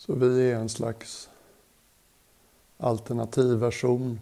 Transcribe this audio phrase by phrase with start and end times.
[0.00, 1.28] Så vi är en slags
[2.78, 4.20] alternativ version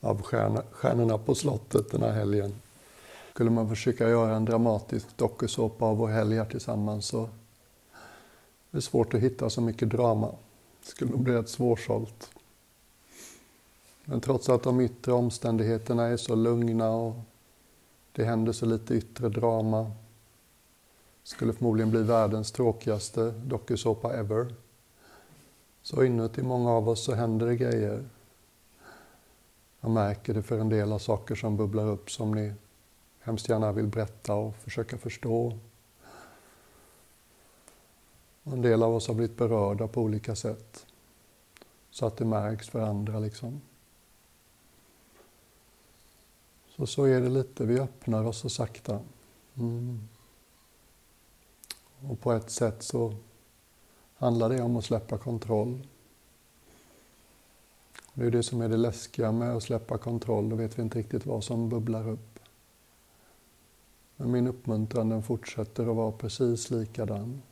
[0.00, 0.22] av
[0.70, 2.54] Stjärnorna på slottet den här helgen.
[3.32, 7.28] Skulle man försöka göra en dramatisk dokusåpa av vår helg här tillsammans så är
[8.70, 10.34] det svårt att hitta så mycket drama.
[10.80, 12.30] Det skulle nog bli rätt svårsålt.
[14.04, 17.14] Men trots att de yttre omständigheterna är så lugna och
[18.12, 19.90] det händer så lite yttre drama
[21.28, 24.54] skulle förmodligen bli världens tråkigaste dokusåpa ever.
[25.82, 28.04] Så inuti många av oss så händer det grejer.
[29.80, 32.54] Jag märker det för en del av saker som bubblar upp som ni
[33.20, 35.58] hemskt gärna vill berätta och försöka förstå.
[38.42, 40.86] Och en del av oss har blivit berörda på olika sätt.
[41.90, 43.60] Så att det märks för andra liksom.
[46.76, 49.00] Så så är det lite, vi öppnar oss så sakta.
[49.54, 50.08] Mm.
[52.00, 53.14] Och på ett sätt så
[54.16, 55.86] handlar det om att släppa kontroll.
[58.14, 60.98] Det är det som är det läskiga med att släppa kontroll, då vet vi inte
[60.98, 62.38] riktigt vad som bubblar upp.
[64.16, 67.42] Men min uppmuntran den fortsätter att vara precis likadan.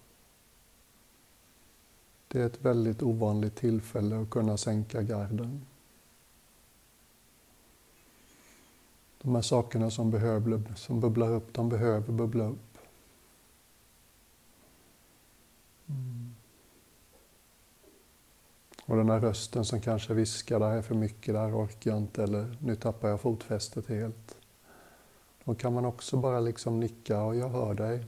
[2.29, 5.67] Det är ett väldigt ovanligt tillfälle att kunna sänka garden.
[9.23, 12.76] De här sakerna som, behöver, som bubblar upp, de behöver bubbla upp.
[15.89, 16.35] Mm.
[18.85, 21.91] Och den här rösten som kanske viskar, det här är för mycket, det här orkar
[21.91, 24.37] jag inte, eller nu tappar jag fotfästet helt.
[25.45, 28.05] Då kan man också bara liksom nicka och jag hör dig.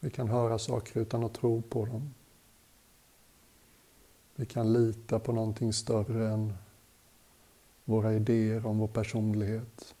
[0.00, 2.14] Vi kan höra saker utan att tro på dem.
[4.34, 6.54] Vi kan lita på någonting större än
[7.84, 9.94] våra idéer om vår personlighet.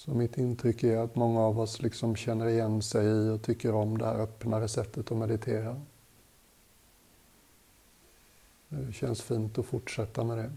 [0.00, 3.74] Så mitt intryck är att många av oss liksom känner igen sig i och tycker
[3.74, 5.80] om det här öppnare sättet att meditera.
[8.68, 10.52] Det känns fint att fortsätta med det.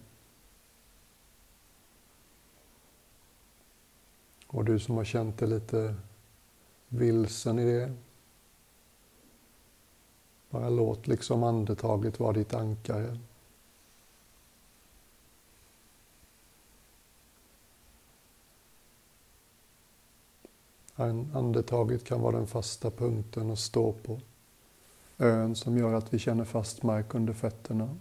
[4.47, 5.95] Och du som har känt dig lite
[6.87, 7.93] vilsen i det,
[10.49, 13.19] bara låt liksom andetaget vara ditt ankare.
[20.95, 24.19] Andetaget kan vara den fasta punkten att stå på.
[25.17, 27.97] Ön som gör att vi känner fast mark under fötterna.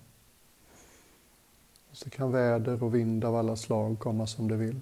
[1.90, 4.80] Och så kan väder och vind av alla slag komma som det vill.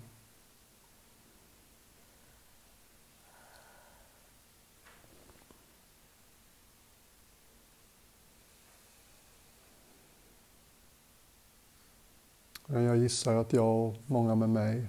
[12.66, 14.86] Men jag gissar att jag och många med mig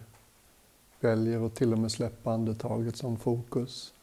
[1.03, 3.93] väljer att till och med släppa andetaget som fokus.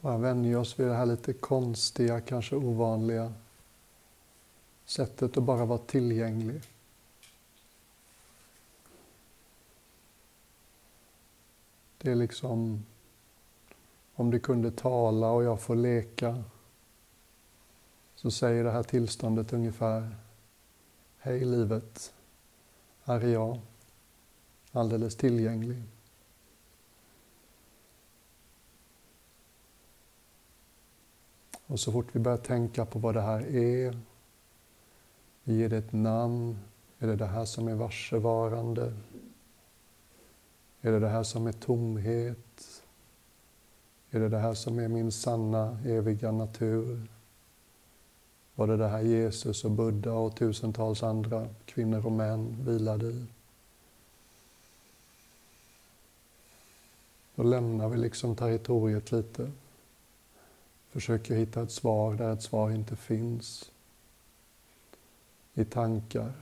[0.00, 3.32] Bara vänjer oss vid det här lite konstiga, kanske ovanliga
[4.84, 6.62] sättet att bara vara tillgänglig.
[11.98, 12.84] Det är liksom
[14.14, 16.44] om du kunde tala och jag får leka
[18.14, 20.16] så säger det här tillståndet ungefär
[21.18, 22.12] Hej livet,
[23.08, 23.60] här är jag,
[24.72, 25.82] alldeles tillgänglig.
[31.66, 33.98] Och så fort vi börjar tänka på vad det här är,
[35.42, 36.58] vi ger det ett namn.
[36.98, 38.94] Är det det här som är varsevarande?
[40.80, 42.82] Är det det här som är tomhet?
[44.10, 47.17] Är det det här som är min sanna, eviga natur?
[48.58, 53.26] Var det det här Jesus och Buddha och tusentals andra kvinnor och män vilade i?
[57.34, 59.50] Då lämnar vi liksom territoriet lite.
[60.90, 63.70] Försöker hitta ett svar där ett svar inte finns.
[65.54, 66.32] I tankar.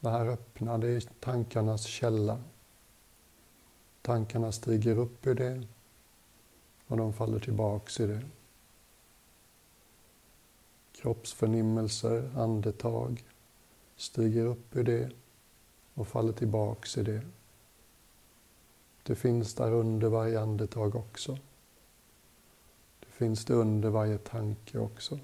[0.00, 2.42] Det här öppna, det är tankarnas källa.
[4.02, 5.66] Tankarna stiger upp ur det
[6.90, 8.22] och de faller tillbaks i det.
[10.92, 13.24] Kroppsförnimmelser, andetag
[13.96, 15.10] stiger upp ur det
[15.94, 17.22] och faller tillbaks i det.
[19.02, 21.38] Det finns där under varje andetag också.
[23.00, 25.18] Det finns det under varje tanke också.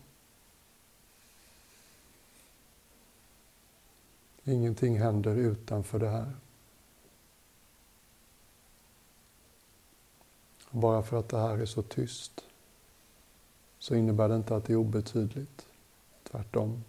[4.45, 6.33] Ingenting händer utanför det här.
[10.71, 12.45] Bara för att det här är så tyst
[13.79, 15.67] så innebär det inte att det är obetydligt.
[16.23, 16.85] Tvärtom.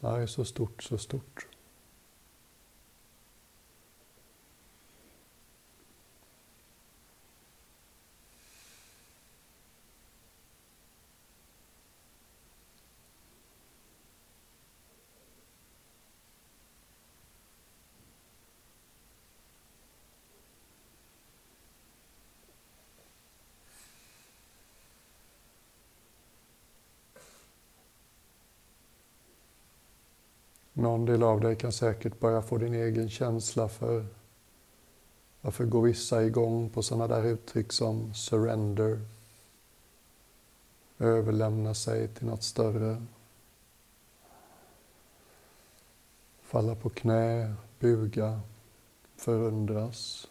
[0.00, 1.46] Det här är så stort, så stort.
[30.78, 34.06] Någon del av dig kan säkert börja få din egen känsla för
[35.40, 39.00] varför går vissa igång på sådana där uttryck som surrender,
[40.98, 43.02] överlämna sig till något större,
[46.42, 48.40] falla på knä, buga,
[49.16, 50.28] förundras,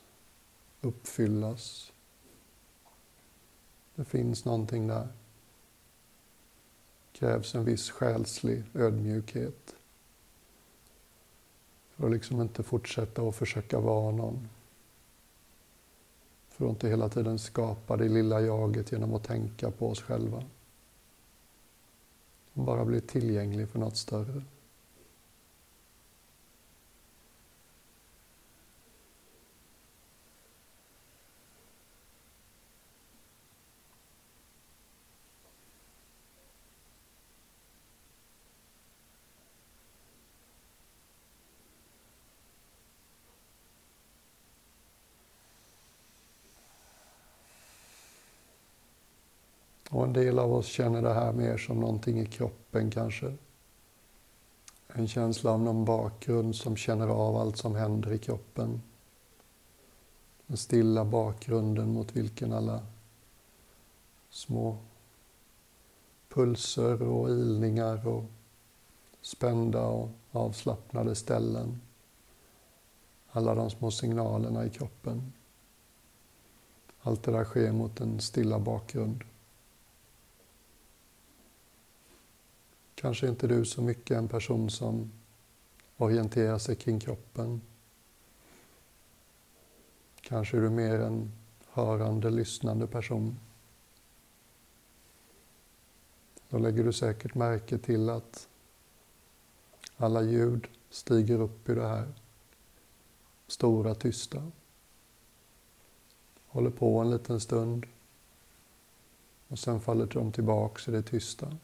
[0.82, 1.92] uppfyllas.
[3.96, 5.08] Det finns någonting där.
[7.12, 9.75] Det krävs en viss själslig ödmjukhet.
[11.96, 14.50] För att liksom inte fortsätta att försöka vara någon.
[16.48, 20.44] För att inte hela tiden skapa det lilla jaget genom att tänka på oss själva.
[22.54, 24.42] Bara bli tillgänglig för något större.
[49.96, 53.34] Och en del av oss känner det här mer som någonting i kroppen kanske.
[54.88, 58.82] En känsla av någon bakgrund som känner av allt som händer i kroppen.
[60.48, 62.86] Den stilla bakgrunden mot vilken alla
[64.30, 64.78] små
[66.30, 68.24] pulser och ilningar och
[69.22, 71.82] spända och avslappnade ställen.
[73.32, 75.34] Alla de små signalerna i kroppen.
[77.02, 79.24] Allt det där sker mot en stilla bakgrund.
[82.96, 85.12] Kanske inte du så mycket en person som
[85.98, 87.62] orienterar sig kring kroppen.
[90.22, 91.32] Kanske är du mer en
[91.72, 93.40] hörande, lyssnande person.
[96.50, 98.48] Då lägger du säkert märke till att
[99.98, 102.14] alla ljud stiger upp i det här
[103.48, 104.52] stora, tysta.
[106.48, 107.86] Håller på en liten stund
[109.48, 111.58] och sen faller de tillbaks i det tysta.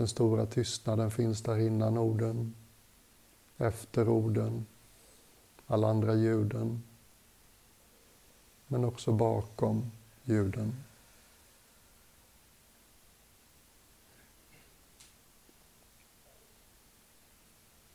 [0.00, 2.54] Den stora tystnaden finns där innan orden,
[3.56, 4.66] efter orden,
[5.66, 6.82] alla andra ljuden,
[8.66, 9.90] men också bakom
[10.24, 10.84] ljuden.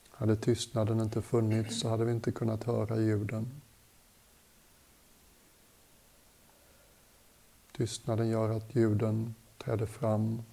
[0.10, 3.62] Hade tystnaden inte funnits så hade vi inte kunnat höra ljuden.
[7.72, 10.44] Tystnaden gör att ljuden träder fram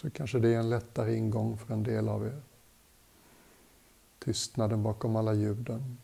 [0.00, 2.42] så kanske det är en lättare ingång för en del av er.
[4.18, 5.98] Tystnaden bakom alla ljuden.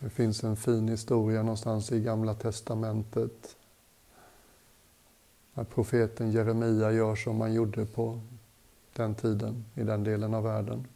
[0.00, 3.56] Det finns en fin historia någonstans i Gamla Testamentet
[5.54, 8.20] när profeten Jeremia gör som man gjorde på
[8.92, 10.86] den tiden, i den delen av världen.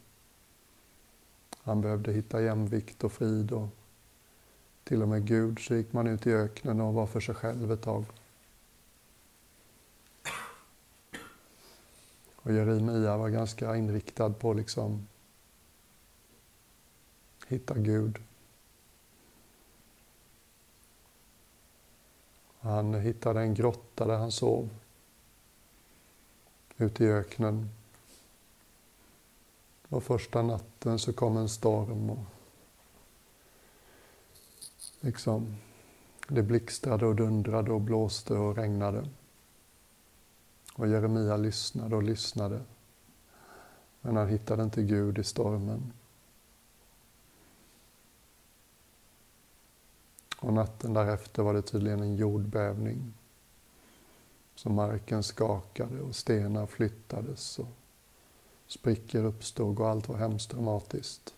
[1.57, 3.78] Han behövde hitta jämvikt och frid och
[4.89, 7.71] till och med Gud, så gick man ut i öknen och var för sig själv
[7.71, 8.05] ett tag.
[12.35, 15.07] Och Jeremia var ganska inriktad på liksom
[17.47, 18.19] hitta Gud.
[22.59, 24.69] Han hittade en grotta där han sov.
[26.77, 27.69] Ute i öknen.
[29.89, 32.38] Och första natten så kom en storm och
[34.99, 35.55] liksom,
[36.27, 39.09] det blixtrade och dundrade och blåste och regnade.
[40.75, 42.61] Och Jeremia lyssnade och lyssnade.
[44.01, 45.93] Men han hittade inte Gud i stormen.
[50.39, 53.13] Och natten därefter var det tydligen en jordbävning.
[54.55, 57.67] Så marken skakade och stenar flyttades och
[58.67, 61.33] sprickor uppstod och allt var hemskt dramatiskt.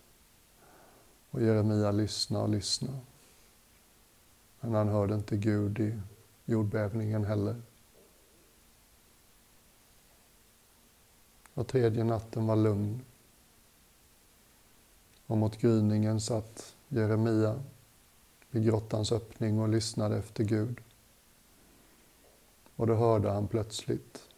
[1.30, 2.98] Och Jeremia lyssnade och lyssnade.
[4.64, 6.00] Men han hörde inte Gud i
[6.44, 7.62] jordbävningen heller.
[11.54, 13.04] Och tredje natten var lugn.
[15.26, 17.62] Och mot gryningen satt Jeremia
[18.50, 20.80] vid grottans öppning och lyssnade efter Gud.
[22.76, 24.28] Och då hörde han plötsligt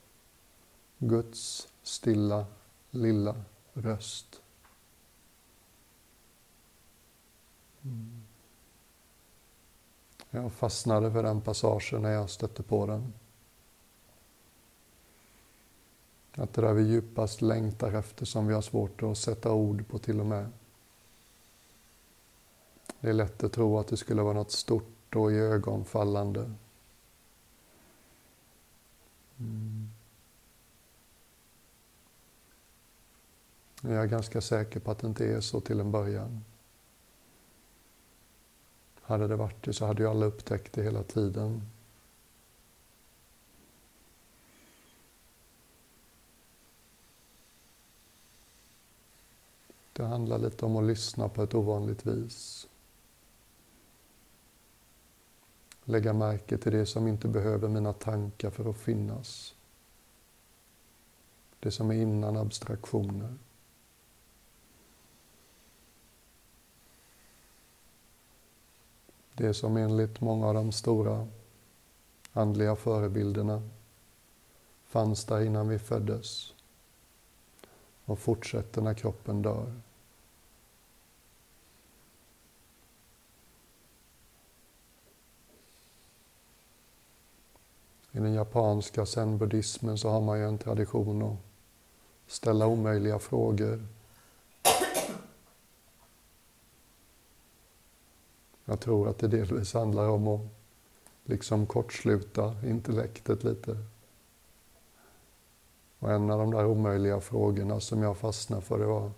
[0.99, 2.47] Guds stilla,
[2.90, 4.43] lilla röst.
[7.83, 8.24] Mm.
[10.34, 13.12] Jag fastnade för den passagen när jag stötte på den.
[16.34, 19.98] Att det där vi djupast längtar efter som vi har svårt att sätta ord på
[19.98, 20.50] till och med.
[23.00, 26.52] Det är lätt att tro att det skulle vara något stort och i ögonfallande.
[29.38, 29.90] Mm.
[33.80, 36.44] Jag är ganska säker på att det inte är så till en början.
[39.06, 41.62] Hade det varit det så hade ju alla upptäckt det hela tiden.
[49.92, 52.68] Det handlar lite om att lyssna på ett ovanligt vis.
[55.84, 59.54] Lägga märke till det som inte behöver mina tankar för att finnas.
[61.61, 63.34] Det som är innan abstraktioner.
[69.34, 71.28] Det som enligt många av de stora
[72.32, 73.62] andliga förebilderna
[74.84, 76.52] fanns där innan vi föddes
[78.04, 79.72] och fortsätter när kroppen dör.
[88.12, 91.36] I den japanska zen-buddhismen så har man ju en tradition att
[92.26, 93.86] ställa omöjliga frågor.
[98.64, 100.40] Jag tror att det delvis handlar om att
[101.25, 103.78] liksom kortsluta intellektet lite.
[105.99, 109.11] Och en av de där omöjliga frågorna som jag fastnade för det var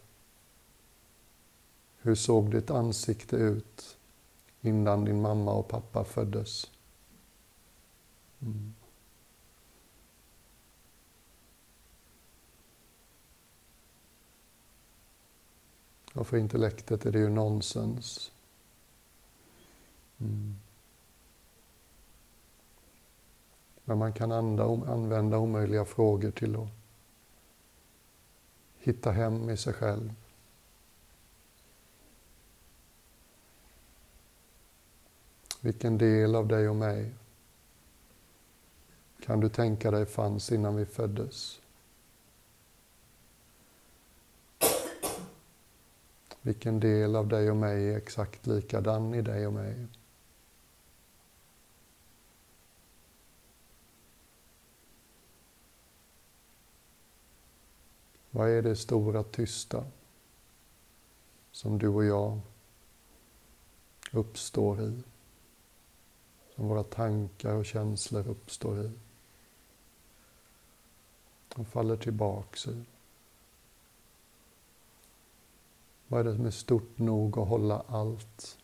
[1.98, 3.96] Hur såg ditt ansikte ut
[4.60, 6.70] innan din mamma och pappa föddes?
[8.40, 8.74] Mm.
[16.14, 18.30] Och för intellektet är det ju nonsens.
[20.20, 20.56] Mm.
[23.84, 26.68] Men man kan använda omöjliga frågor till att
[28.78, 30.14] hitta hem i sig själv.
[35.60, 37.14] Vilken del av dig och mig
[39.20, 41.60] kan du tänka dig fanns innan vi föddes?
[46.42, 49.86] Vilken del av dig och mig är exakt likadan i dig och mig?
[58.36, 59.84] Vad är det stora tysta
[61.50, 62.40] som du och jag
[64.12, 65.02] uppstår i?
[66.54, 68.92] Som våra tankar och känslor uppstår i?
[71.54, 72.84] Och faller tillbaks i.
[76.08, 78.58] Vad är det som är stort nog att hålla allt?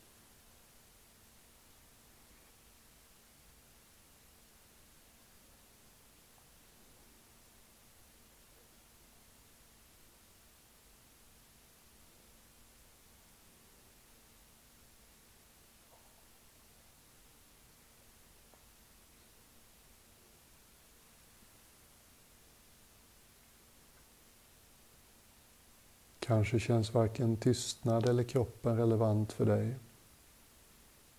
[26.33, 29.75] Kanske känns varken tystnad eller kroppen relevant för dig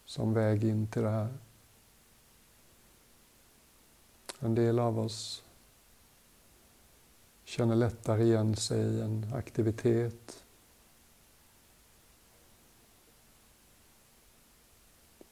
[0.06, 1.34] som väg in till det här.
[4.40, 5.44] En del av oss
[7.44, 10.44] känner lättare igen sig i en aktivitet.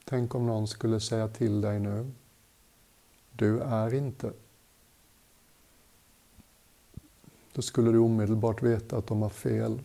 [0.04, 2.12] Tänk om någon skulle säga till dig nu,
[3.32, 4.34] du är inte
[7.53, 9.79] då skulle du omedelbart veta att de har fel.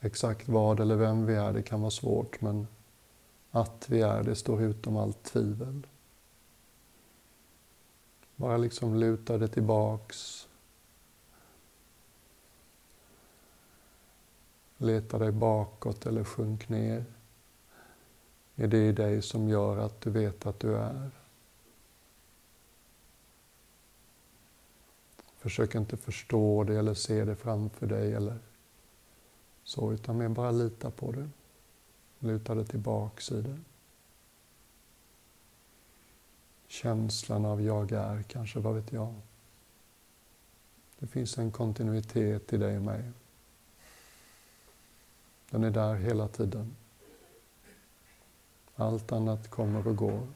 [0.00, 2.66] Exakt vad eller vem vi är, det kan vara svårt, men
[3.50, 5.86] att vi är, det står utom allt tvivel.
[8.36, 10.48] Bara liksom luta dig tillbaks.
[14.76, 17.04] Leta dig bakåt eller sjunk ner.
[18.56, 21.10] Är det i dig som gör att du vet att du är?
[25.44, 28.38] Försök inte förstå det eller se det framför dig eller
[29.64, 31.28] så, utan mer bara lita på det.
[32.18, 33.58] Luta dig tillbaks i det.
[36.66, 39.14] Känslan av jag är, kanske, vad vet jag.
[40.98, 43.02] Det finns en kontinuitet i dig och mig.
[45.50, 46.76] Den är där hela tiden.
[48.74, 50.26] Allt annat kommer och går.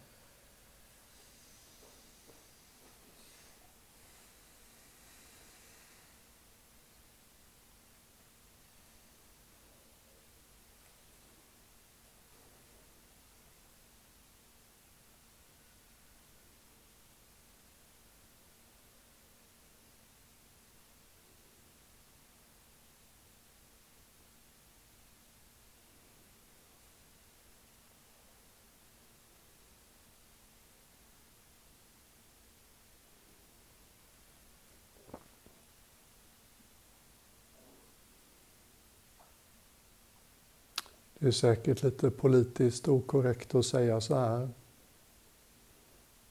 [41.19, 44.49] Det är säkert lite politiskt okorrekt att säga så här.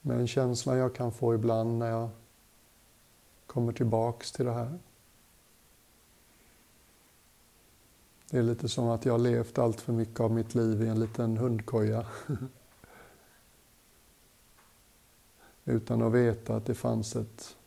[0.01, 2.09] Men känslan jag kan få ibland när jag
[3.47, 4.79] kommer tillbaks till det här.
[8.29, 10.87] Det är lite som att jag har levt allt för mycket av mitt liv i
[10.87, 12.05] en liten hundkoja.
[15.65, 17.57] Utan att veta att det fanns ett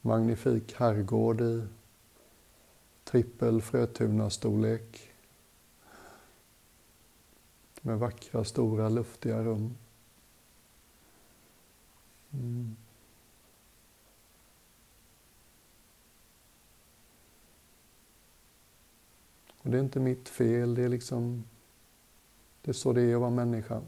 [0.00, 1.62] magnifik herrgård i
[3.04, 5.15] trippel Frötuna-storlek
[7.86, 9.76] med vackra, stora, luftiga rum.
[12.32, 12.76] Mm.
[19.62, 21.44] Och det är inte mitt fel, det är liksom
[22.62, 23.82] det är så det är att vara människa.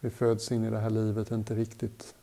[0.00, 2.14] Vi föds in i det här livet inte riktigt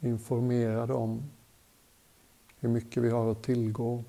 [0.00, 1.30] informerade om
[2.58, 4.04] hur mycket vi har att tillgå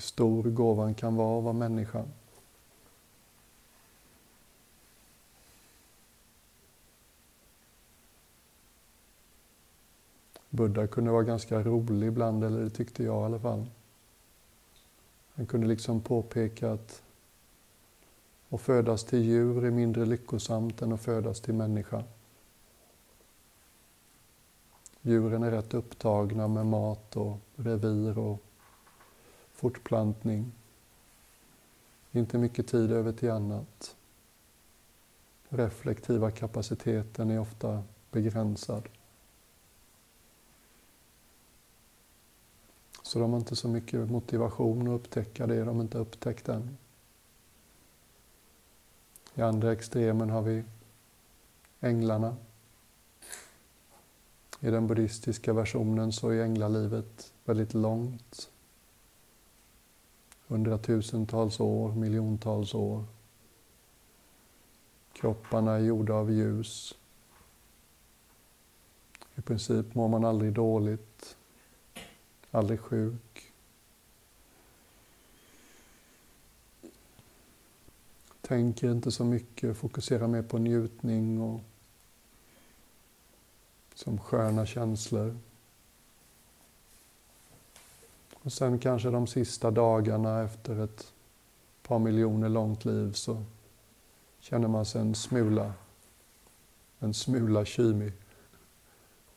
[0.00, 2.04] hur stor gåvan kan vara att vara människa.
[10.50, 13.66] Buddha kunde vara ganska rolig ibland, eller det tyckte jag i alla fall.
[15.34, 17.02] Han kunde liksom påpeka att
[18.50, 22.04] att födas till djur är mindre lyckosamt än att födas till människa.
[25.02, 28.42] Djuren är rätt upptagna med mat och revir och
[29.60, 30.52] fortplantning.
[32.12, 33.96] Inte mycket tid över till annat.
[35.48, 38.88] Reflektiva kapaciteten är ofta begränsad.
[43.02, 46.76] Så de har inte så mycket motivation att upptäcka det de inte upptäckt än.
[49.34, 50.64] I andra extremen har vi
[51.80, 52.36] änglarna.
[54.60, 58.49] I den buddhistiska versionen så är änglalivet väldigt långt
[60.50, 63.04] hundratusentals år, miljontals år.
[65.12, 66.94] Kropparna är gjorda av ljus.
[69.34, 71.36] I princip mår man aldrig dåligt,
[72.50, 73.52] aldrig sjuk.
[78.40, 81.60] Tänker inte så mycket, fokuserar mer på njutning och
[83.94, 85.36] som sköna känslor.
[88.42, 91.12] Och sen kanske de sista dagarna efter ett
[91.82, 93.44] par miljoner långt liv så
[94.38, 95.72] känner man sig en smula,
[96.98, 98.12] en smula kymig.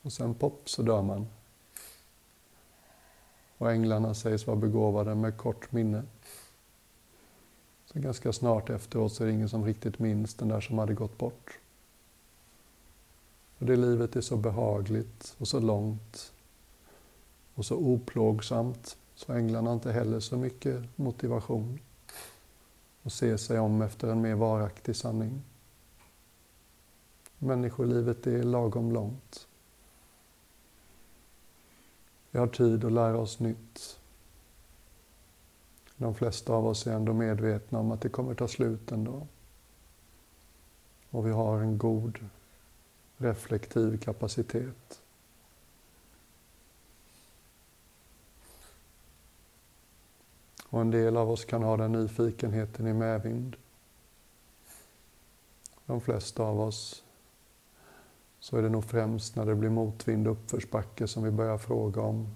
[0.01, 1.27] Och sen pop så dör man.
[3.57, 6.03] Och änglarna sägs vara begåvade med kort minne.
[7.85, 10.93] Så ganska snart efteråt så är det ingen som riktigt minns den där som hade
[10.93, 11.59] gått bort.
[13.57, 16.32] Och det livet är så behagligt och så långt
[17.55, 18.97] och så oplågsamt.
[19.15, 21.79] Så änglarna har inte heller så mycket motivation
[23.03, 25.41] att se sig om efter en mer varaktig sanning.
[27.37, 29.47] Människolivet är lagom långt.
[32.31, 33.99] Vi har tid att lära oss nytt.
[35.97, 39.27] De flesta av oss är ändå medvetna om att det kommer ta slut ändå.
[41.09, 42.19] Och vi har en god
[43.17, 45.02] reflektiv kapacitet.
[50.73, 53.55] Och en del av oss kan ha den nyfikenheten i medvind.
[55.85, 57.03] De flesta av oss
[58.39, 62.01] så är det nog främst när det blir motvind och uppförsbacke som vi börjar fråga
[62.01, 62.35] om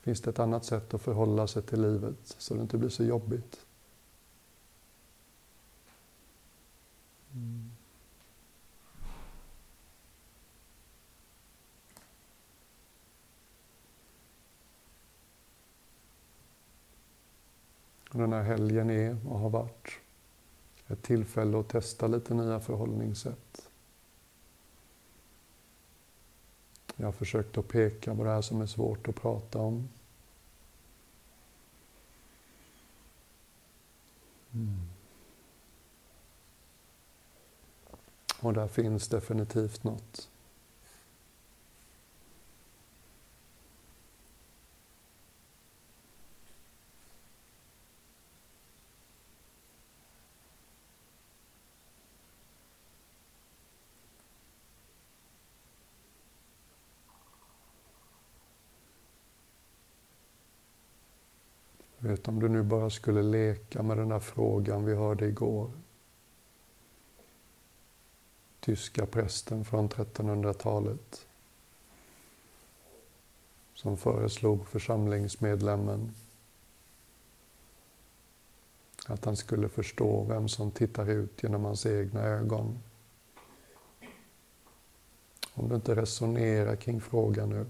[0.00, 3.04] Finns det ett annat sätt att förhålla sig till livet så det inte blir så
[3.04, 3.66] jobbigt?
[18.32, 19.88] den här helgen är och har varit.
[20.88, 23.68] Ett tillfälle att testa lite nya förhållningssätt.
[26.96, 29.88] Jag har försökt att peka på det här som är svårt att prata om.
[34.52, 34.80] Mm.
[38.40, 40.31] Och där finns definitivt något.
[62.02, 65.70] Vet om du nu bara skulle leka med den där frågan vi hörde igår.
[68.60, 71.26] Tyska prästen från 1300-talet
[73.74, 76.14] som föreslog församlingsmedlemmen
[79.06, 82.78] att han skulle förstå vem som tittar ut genom hans egna ögon.
[85.54, 87.66] Om du inte resonerar kring frågan nu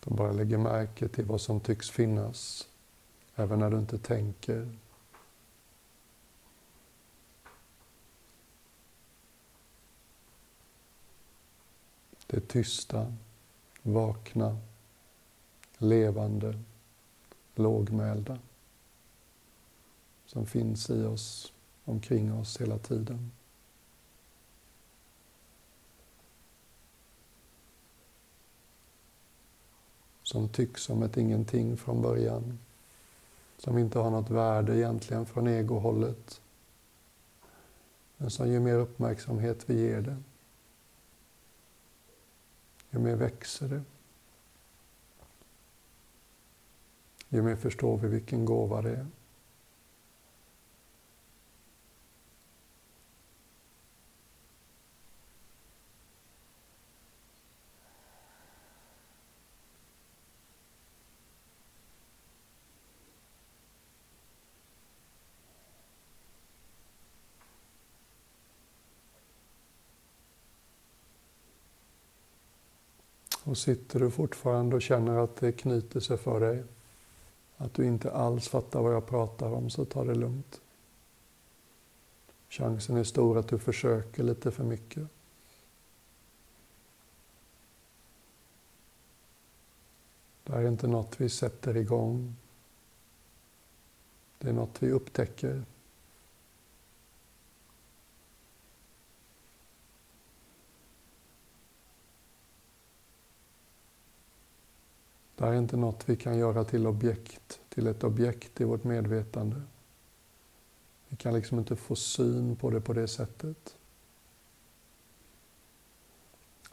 [0.00, 2.68] De bara lägger märke till vad som tycks finnas,
[3.34, 4.76] även när du inte tänker.
[12.26, 13.14] Det tysta,
[13.82, 14.58] vakna,
[15.78, 16.58] levande,
[17.54, 18.38] lågmälda
[20.26, 21.52] som finns i oss,
[21.84, 23.30] omkring oss hela tiden.
[30.30, 32.58] Som tycks som ett ingenting från början.
[33.58, 36.40] Som inte har något värde egentligen från egohållet.
[38.16, 40.16] Men som ju mer uppmärksamhet vi ger det,
[42.90, 43.82] ju mer växer det.
[47.28, 49.06] Ju mer förstår vi vilken gåva det är.
[73.50, 76.64] Och sitter du fortfarande och känner att det knyter sig för dig,
[77.56, 80.60] att du inte alls fattar vad jag pratar om, så ta det lugnt.
[82.48, 85.08] Chansen är stor att du försöker lite för mycket.
[90.44, 92.36] Det här är inte något vi sätter igång.
[94.38, 95.64] Det är något vi upptäcker.
[105.40, 108.84] Det här är inte något vi kan göra till objekt, till ett objekt i vårt
[108.84, 109.62] medvetande.
[111.08, 113.76] Vi kan liksom inte få syn på det på det sättet.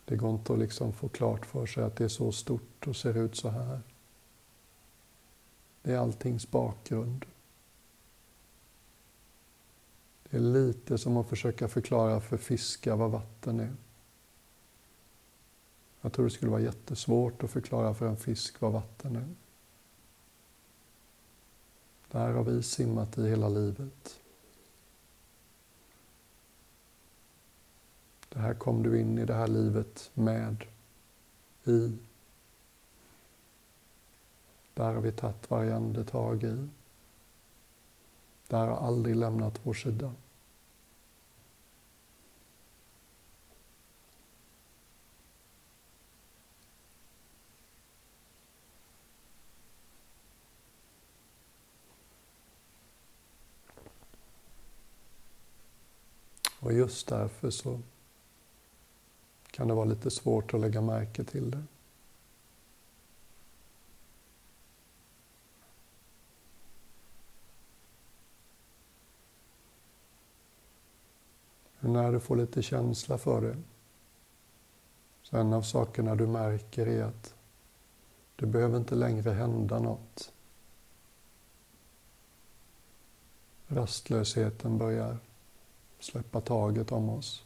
[0.05, 2.95] Det går inte att liksom få klart för sig att det är så stort och
[2.95, 3.81] ser ut så här.
[5.81, 7.25] Det är alltings bakgrund.
[10.29, 13.75] Det är lite som att försöka förklara för fiskar vad vatten är.
[16.07, 19.27] Jag tror det skulle vara jättesvårt att förklara för en fisk vad vatten är.
[22.11, 24.19] Det här har vi simmat i hela livet.
[28.29, 30.65] Det här kom du in i det här livet med,
[31.65, 31.97] i.
[34.73, 36.67] Där har vi tagit varje andetag i.
[38.47, 40.13] Det här har aldrig lämnat vår sida.
[56.67, 57.79] Och just därför så
[59.51, 61.63] kan det vara lite svårt att lägga märke till det.
[71.79, 73.57] Men när du får lite känsla för det,
[75.23, 77.35] så en av sakerna du märker är att
[78.35, 80.33] det behöver inte längre hända något.
[83.67, 85.17] Rastlösheten börjar
[85.99, 87.43] släppa taget om oss.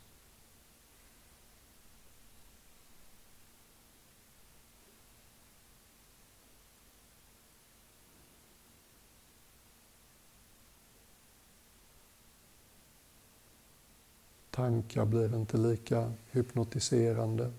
[14.49, 17.51] Tankar blir inte lika hypnotiserande.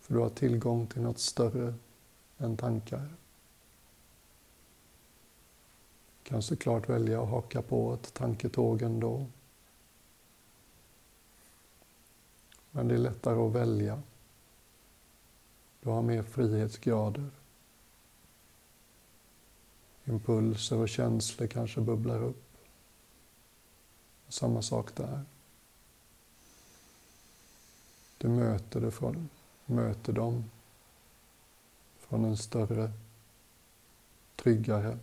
[0.00, 1.74] För du har tillgång till något större
[2.38, 3.08] än tankar
[6.28, 9.26] kan såklart välja att haka på ett tanketåg ändå.
[12.70, 14.02] Men det är lättare att välja.
[15.80, 17.30] Du har mer frihetsgrader.
[20.04, 22.44] Impulser och känslor kanske bubblar upp.
[24.28, 25.24] Samma sak där.
[28.18, 29.28] Du möter, det från,
[29.66, 30.50] möter dem
[31.98, 32.92] från en större,
[34.36, 34.98] tryggare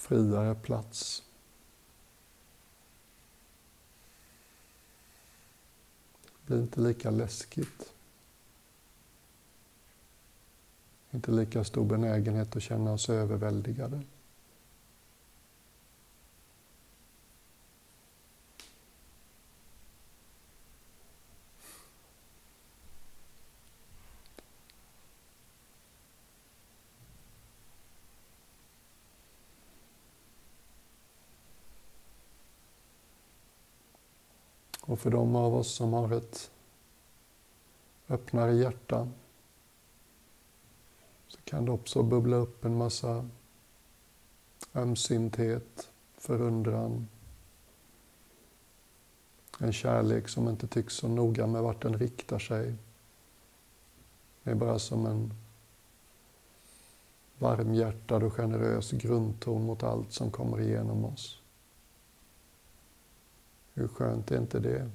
[0.00, 1.22] friare plats.
[6.22, 7.92] Det blir inte lika läskigt.
[11.10, 14.02] Inte lika stor benägenhet att känna oss överväldigade.
[34.90, 36.50] Och för de av oss som har ett
[38.08, 39.08] öppnare hjärta
[41.28, 43.28] så kan det också bubbla upp en massa
[44.74, 47.08] ömsinthet, förundran,
[49.60, 52.74] en kärlek som inte tycks så noga med vart den riktar sig.
[54.42, 55.34] Det är bara som en
[57.38, 61.39] varmhjärtad och generös grundton mot allt som kommer igenom oss.
[63.74, 64.90] Hur skönt är inte det?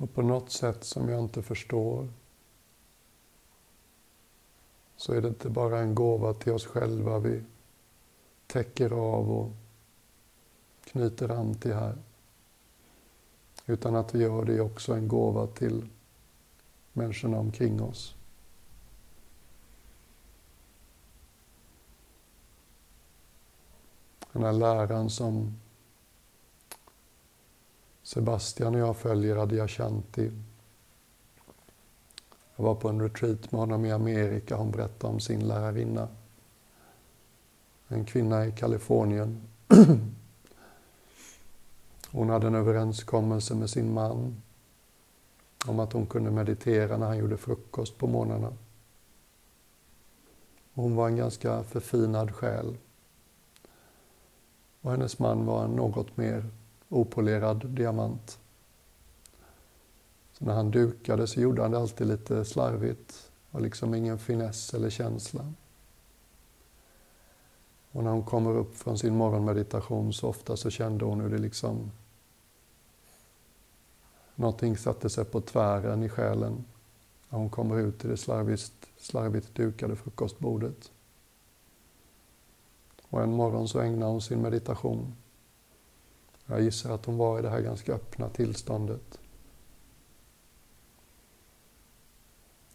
[0.00, 2.08] Och på något sätt som jag inte förstår
[4.96, 7.42] så är det inte bara en gåva till oss själva vi
[8.46, 9.50] täcker av och
[10.84, 11.98] knyter an till här.
[13.66, 15.88] Utan att vi gör det också en gåva till
[16.92, 18.14] människorna omkring oss.
[24.32, 25.60] Den här läran som
[28.10, 30.30] Sebastian och jag följer Adyashanti.
[32.56, 34.56] Jag var på en retreat med honom i Amerika.
[34.56, 36.08] Hon berättade om sin lärarinna.
[37.88, 39.40] En kvinna i Kalifornien.
[42.10, 44.42] Hon hade en överenskommelse med sin man
[45.66, 48.52] om att hon kunde meditera när han gjorde frukost på morgnarna.
[50.74, 52.76] Hon var en ganska förfinad själ.
[54.80, 56.44] Och hennes man var en något mer
[56.90, 58.38] opolerad diamant.
[60.32, 64.74] Så när han dukade så gjorde han det alltid lite slarvigt och liksom ingen finess
[64.74, 65.52] eller känsla.
[67.92, 71.38] Och när hon kommer upp från sin morgonmeditation så ofta så kände hon hur det
[71.38, 71.90] liksom
[74.40, 76.64] Någonting satte sig på tvären i själen
[77.28, 80.90] när hon kommer ut till det slarvigt, slarvigt dukade frukostbordet.
[83.02, 85.14] Och en morgon så ägnar hon sin meditation
[86.50, 89.18] jag gissar att hon var i det här ganska öppna tillståndet.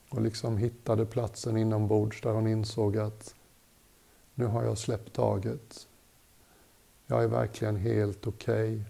[0.10, 3.36] Och liksom hittade platsen inombords där hon insåg att
[4.34, 5.88] nu har jag släppt taget.
[7.08, 8.84] Jag är verkligen helt okej okay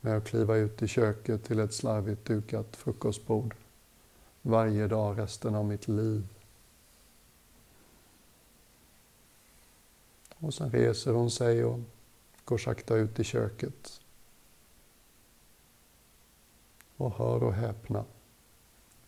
[0.00, 3.54] med att kliva ut i köket till ett slarvigt dukat frukostbord
[4.42, 6.26] varje dag resten av mitt liv.
[10.36, 11.80] Och sen reser hon sig och
[12.44, 14.00] går sakta ut i köket.
[16.96, 18.04] Och hör och häpna.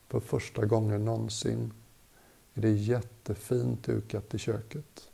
[0.09, 1.73] För första gången någonsin
[2.55, 5.11] är det jättefint dukat i köket.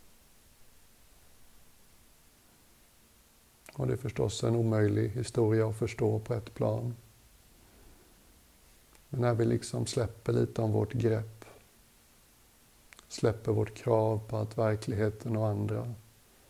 [3.73, 6.95] Och det är förstås en omöjlig historia att förstå på ett plan.
[9.09, 11.45] Men när vi liksom släpper lite om vårt grepp,
[13.09, 15.95] släpper vårt krav på att verkligheten och andra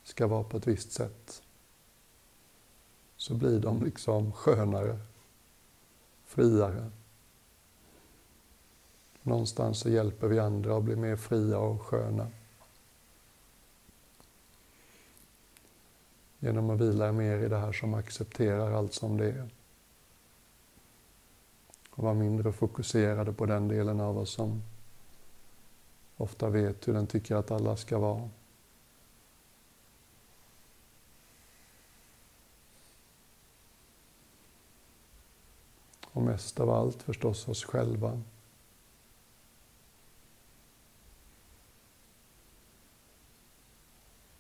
[0.02, 1.42] ska vara på ett visst sätt,
[3.22, 4.98] så blir de liksom skönare
[6.24, 6.90] friare.
[9.22, 12.26] Någonstans så hjälper vi andra att bli mer fria och sköna.
[16.38, 19.50] Genom att vila mer i det här som accepterar allt som det är.
[21.90, 24.62] Och vara mindre fokuserade på den delen av oss som
[26.16, 28.30] ofta vet hur den tycker att alla ska vara.
[36.12, 38.20] Och mest av allt förstås oss själva.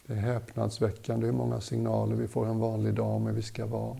[0.06, 3.66] Det är häpnadsväckande hur många signaler vi får en vanlig dag om hur vi ska
[3.66, 3.94] vara.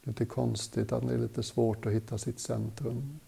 [0.00, 3.20] Det är inte konstigt att det är lite svårt att hitta sitt centrum.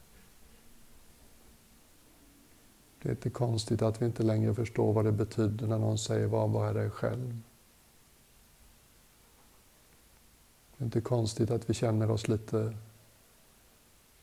[3.02, 6.26] Det är inte konstigt att vi inte längre förstår vad det betyder när någon säger
[6.26, 7.38] var bara dig själv.
[10.76, 12.76] Det är inte konstigt att vi känner oss lite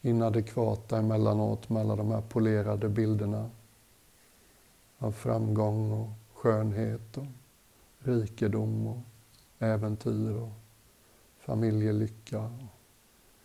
[0.03, 3.49] inadekvata emellanåt med alla de här polerade bilderna
[4.97, 7.25] av framgång och skönhet och
[7.99, 8.97] rikedom och
[9.59, 10.49] äventyr och
[11.39, 12.51] familjelycka och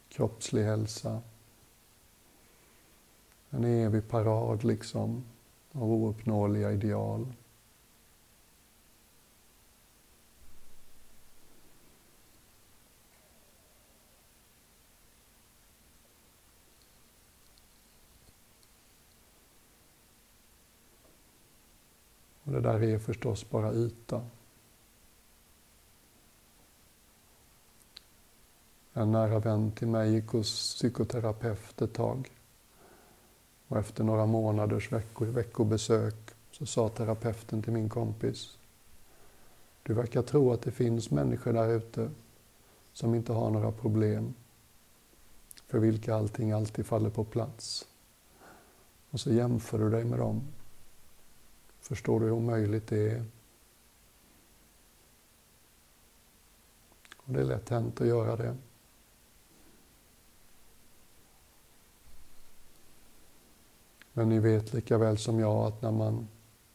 [0.08, 1.20] kroppslig hälsa.
[3.50, 5.24] En evig parad liksom
[5.72, 7.32] av ouppnåeliga ideal.
[22.48, 24.22] Och det där är förstås bara yta.
[28.92, 32.30] En nära vän till mig gick hos psykoterapeut ett tag.
[33.68, 36.14] Och efter några månaders veckor, veckobesök
[36.50, 38.58] så sa terapeuten till min kompis.
[39.82, 42.10] Du verkar tro att det finns människor där ute
[42.92, 44.34] som inte har några problem.
[45.66, 47.86] För vilka allting alltid faller på plats.
[49.10, 50.42] Och så jämför du dig med dem.
[51.88, 53.24] Förstår du hur omöjligt det är?
[57.16, 58.56] Och det är lätt hänt att göra det.
[64.12, 66.28] Men ni vet lika väl som jag att när man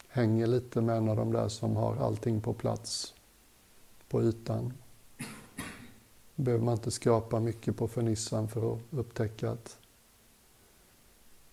[0.07, 3.13] hänger lite med en av de där som har allting på plats
[4.09, 4.73] på ytan
[6.35, 9.79] behöver man inte skrapa mycket på fernissan för att upptäcka att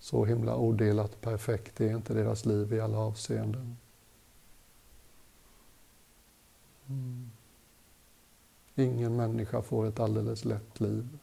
[0.01, 3.77] så himla odelat perfekt är inte deras liv i alla avseenden.
[6.89, 7.31] Mm.
[8.75, 11.19] Ingen människa får ett alldeles lätt liv.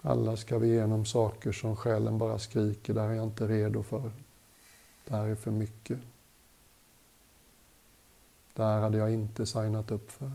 [0.00, 3.82] Alla ska vi igenom saker som själen bara skriker, det här är jag inte redo
[3.82, 4.12] för.
[5.04, 5.98] Det här är för mycket.
[8.54, 10.32] Det här hade jag inte signat upp för.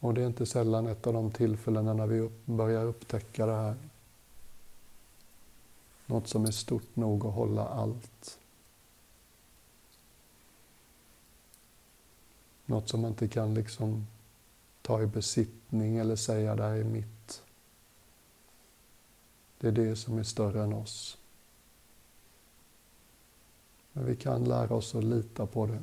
[0.00, 3.54] Och det är inte sällan ett av de tillfällena när vi upp, börjar upptäcka det
[3.54, 3.76] här.
[6.06, 8.38] Något som är stort nog att hålla allt.
[12.66, 14.06] Något som man inte kan liksom
[14.82, 17.42] ta i besittning eller säga det här är mitt.
[19.58, 21.18] Det är det som är större än oss.
[23.92, 25.82] Men vi kan lära oss att lita på det.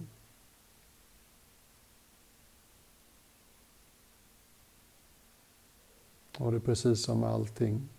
[6.37, 7.89] Och det är precis som med allting.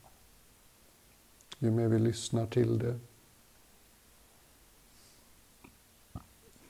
[1.58, 2.98] Ju mer vi lyssnar till det,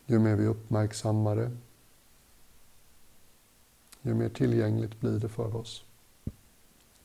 [0.06, 1.56] ju mer vi uppmärksammar det,
[4.02, 5.84] ju mer tillgängligt blir det för oss.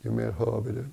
[0.02, 0.90] Ju mer hör vi det.